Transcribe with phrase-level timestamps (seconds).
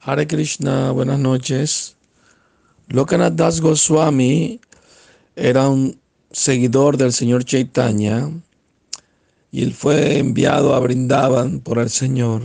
[0.00, 1.96] Hare Krishna, buenas noches.
[2.88, 4.60] Lokanath Das Goswami
[5.34, 5.98] era un
[6.30, 8.30] seguidor del señor Chaitanya
[9.50, 12.42] y él fue enviado a Brindavan por el Señor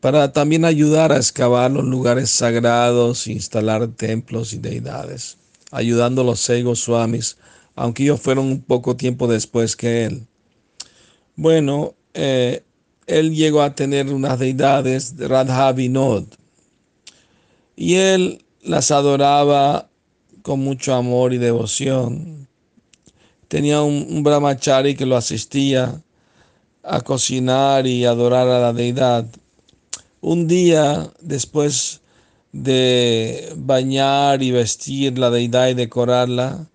[0.00, 5.36] para también ayudar a excavar los lugares sagrados, instalar templos y deidades,
[5.70, 7.36] ayudando a los seis Goswamis,
[7.74, 10.26] aunque ellos fueron un poco tiempo después que él.
[11.34, 12.62] Bueno, eh,
[13.08, 16.24] él llegó a tener unas deidades, Radha Vinod,
[17.74, 19.88] y él las adoraba
[20.42, 22.46] con mucho amor y devoción.
[23.48, 26.02] Tenía un, un brahmachari que lo asistía
[26.82, 29.26] a cocinar y adorar a la deidad.
[30.20, 32.00] Un día, después
[32.52, 36.68] de bañar y vestir la deidad y decorarla,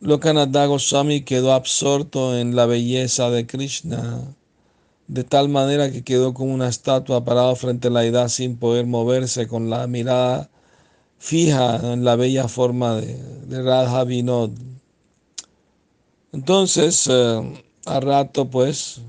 [0.00, 4.36] Lokananda Goswami quedó absorto en la belleza de Krishna,
[5.08, 8.86] de tal manera que quedó como una estatua parada frente a la deidad sin poder
[8.86, 10.50] moverse, con la mirada
[11.18, 14.52] fija en la bella forma de, de Radha Vinod.
[16.32, 19.00] Entonces, eh, a rato, pues,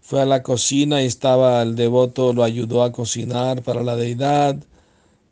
[0.00, 4.56] fue a la cocina y estaba el devoto, lo ayudó a cocinar para la deidad.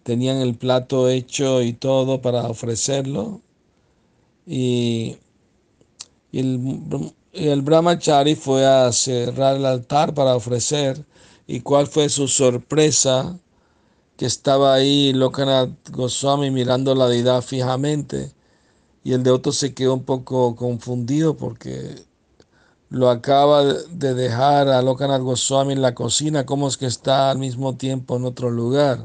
[0.05, 3.43] Tenían el plato hecho y todo para ofrecerlo.
[4.47, 5.19] Y,
[6.33, 11.05] y el, el brahmachari fue a cerrar el altar para ofrecer.
[11.47, 13.39] ¿Y cuál fue su sorpresa?
[14.17, 18.33] Que estaba ahí Lokanath Goswami mirando la deidad fijamente.
[19.05, 22.05] Y el devoto se quedó un poco confundido porque
[22.91, 27.39] lo acaba de dejar a Lokanath Goswami en la cocina, ¿cómo es que está al
[27.39, 29.05] mismo tiempo en otro lugar?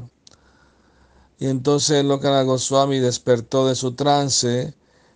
[1.38, 4.73] Y entonces Lokanath Goswami despertó de su trance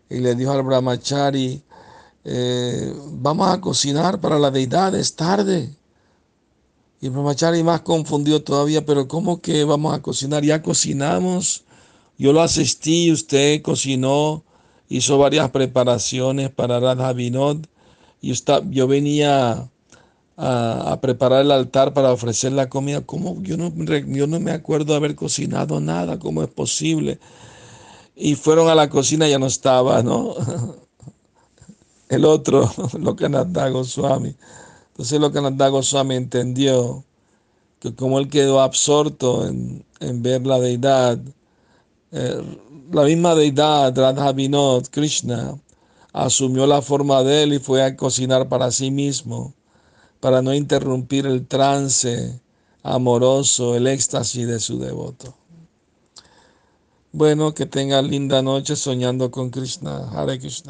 [0.09, 1.63] y le dijo al brahmachari,
[2.25, 5.75] eh, vamos a cocinar para la deidad, es tarde.
[7.01, 10.43] Y brahmachari más confundido todavía, pero ¿cómo que vamos a cocinar?
[10.43, 11.63] Ya cocinamos,
[12.17, 14.43] yo lo asistí, usted cocinó,
[14.89, 17.65] hizo varias preparaciones para Radha Vinod
[18.21, 18.33] y
[18.71, 19.69] yo venía
[20.35, 23.01] a, preparar el altar para ofrecer la comida.
[23.05, 23.41] ¿Cómo?
[23.43, 27.19] Yo no, yo no me acuerdo de haber cocinado nada, ¿cómo es posible?
[28.15, 30.35] Y fueron a la cocina, ya no estaba, ¿no?
[32.09, 34.35] El otro, lo que Goswami.
[34.91, 37.05] Entonces lo que Goswami entendió
[37.79, 41.17] que como él quedó absorto en, en ver la deidad,
[42.11, 42.57] eh,
[42.91, 45.57] la misma deidad, Radha Vinod, Krishna,
[46.11, 49.53] asumió la forma de él y fue a cocinar para sí mismo,
[50.19, 52.41] para no interrumpir el trance
[52.83, 55.35] amoroso, el éxtasis de su devoto.
[57.11, 60.09] Bueno, que tenga linda noche soñando con Krishna.
[60.11, 60.67] Hare Krishna.